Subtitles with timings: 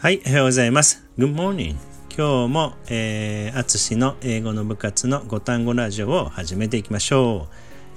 [0.00, 1.04] はい、おはようございます。
[1.18, 1.74] Good morning.
[2.16, 7.48] 今日も、えー、あつしの英語の部活の5単語ラジオを始めていきましょ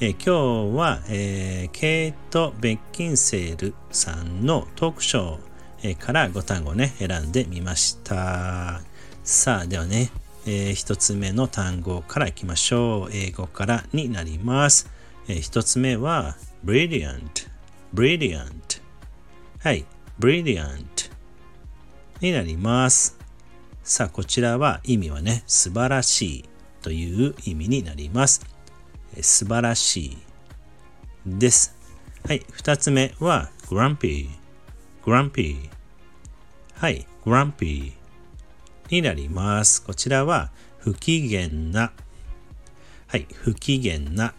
[0.00, 0.04] う。
[0.06, 5.38] えー、今日は、えー、ケイト・ベッキンセールさんのトークショー、
[5.82, 8.80] え、から5単語ね、選んでみました。
[9.22, 10.10] さあ、ではね、
[10.46, 13.12] えー、1つ目の単語からいきましょう。
[13.12, 14.88] 英語からになります。
[15.28, 17.20] えー、1つ目は、brilliant,
[17.94, 18.80] brilliant.
[19.58, 19.84] はい、
[20.18, 20.99] brilliant.
[22.20, 23.18] になります。
[23.82, 26.44] さあ、こちらは意味はね、素晴らしい
[26.82, 28.44] という意味になります。
[29.20, 30.18] 素晴らしい
[31.26, 31.74] です。
[32.26, 34.28] はい、二つ目は grumpy,
[35.02, 35.70] grumpy。
[36.74, 37.92] はい、grumpy
[38.90, 39.82] になります。
[39.82, 41.92] こちらは不機嫌な。
[43.06, 44.34] はい、不機嫌な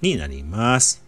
[0.00, 1.02] になります。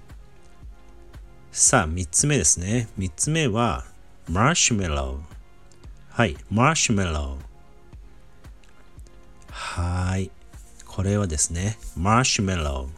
[1.50, 2.88] さあ、三つ目ですね。
[2.96, 3.84] 三つ目は
[4.30, 5.33] marshmallow。
[6.16, 7.36] はい、マーシュメロー。
[9.50, 10.30] はい。
[10.86, 12.88] これはですね、マーシュメロ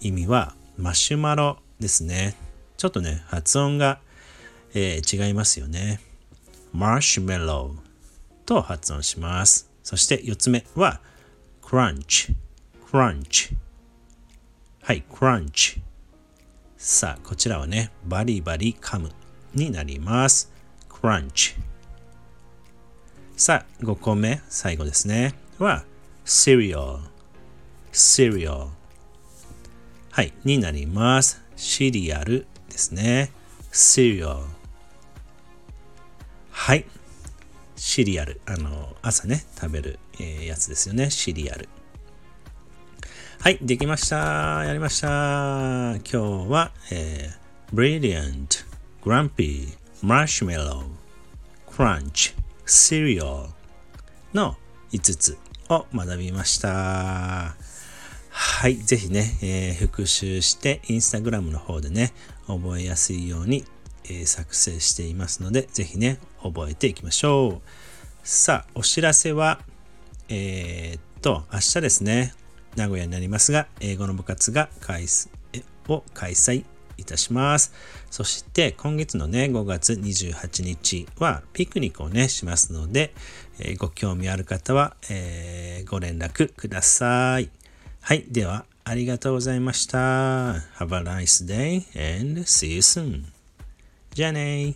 [0.00, 0.08] ー。
[0.08, 2.34] 意味はマシュマロですね。
[2.78, 4.00] ちょっとね、発音が、
[4.72, 6.00] えー、違いますよね。
[6.72, 9.70] マーシュメローと発音します。
[9.82, 11.02] そして4つ目は、
[11.60, 12.34] クランチ。
[12.90, 13.54] クランチ。
[14.84, 15.82] はい、クランチ。
[16.78, 19.10] さあ、こちらはね、バリバリ噛む
[19.52, 20.50] になります。
[20.88, 21.56] クランチ。
[23.38, 25.34] さあ、5個目、最後ですね。
[25.58, 25.84] は、
[26.24, 27.00] cereal,
[27.92, 28.68] cereal。
[30.10, 31.42] はい、になります。
[31.54, 33.30] シリアルですね。
[33.72, 34.42] cereal。
[36.50, 36.86] はい。
[37.76, 38.40] シリアル。
[38.46, 41.10] あの、朝ね、食べる、えー、やつですよね。
[41.10, 41.68] シリアル。
[43.40, 44.64] はい、できました。
[44.64, 45.08] やりました。
[45.08, 48.64] 今日は、えー、brilliant,
[49.02, 50.86] grumpy, marshmallow,
[51.68, 53.48] crunch, cereal
[54.34, 54.56] の
[54.92, 55.38] 5つ
[55.68, 57.56] を学びました。
[58.30, 58.76] はい。
[58.76, 62.12] ぜひね、えー、復習して、インスタグラムの方でね、
[62.46, 63.64] 覚えやすいように、
[64.04, 67.68] えー、作成していますので、ぜひね、覚えていきましょう。
[68.22, 69.60] さあ、お知らせは、
[70.28, 72.34] えー、っと、明日ですね、
[72.76, 75.06] 名古屋になりますが、英語の部活が開
[75.88, 76.64] を開催
[76.98, 77.72] いたします。
[78.10, 83.14] そして今月のね、5月28日はピクニックをね、しますので、
[83.58, 87.50] えー、ご興味ある方は、えー、ご連絡ください。
[88.00, 88.24] はい。
[88.28, 89.98] では、ありがとうございました。
[89.98, 91.82] Have a nice day
[92.20, 93.24] and see you soon.
[94.14, 94.74] じゃあね